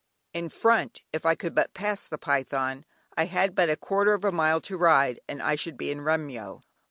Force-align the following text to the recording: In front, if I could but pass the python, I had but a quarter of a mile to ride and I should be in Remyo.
In 0.33 0.49
front, 0.49 1.01
if 1.13 1.27
I 1.27 1.35
could 1.35 1.53
but 1.53 1.75
pass 1.75 2.07
the 2.07 2.17
python, 2.17 2.85
I 3.15 3.25
had 3.25 3.53
but 3.53 3.69
a 3.69 3.75
quarter 3.77 4.15
of 4.15 4.25
a 4.25 4.31
mile 4.31 4.59
to 4.61 4.75
ride 4.75 5.19
and 5.27 5.43
I 5.43 5.53
should 5.53 5.77
be 5.77 5.91
in 5.91 6.01
Remyo. 6.01 6.63